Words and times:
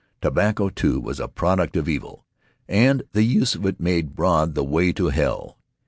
Tobacco, 0.19 0.69
too, 0.69 0.99
was 0.99 1.19
a 1.19 1.27
product 1.27 1.75
of 1.75 1.87
evil, 1.87 2.25
and 2.67 3.03
the 3.11 3.21
use 3.21 3.53
of 3.53 3.67
it 3.67 3.79
made 3.79 4.15
broad 4.15 4.55
the 4.55 4.63
way 4.63 4.91
to 4.93 5.09
hell. 5.09 5.59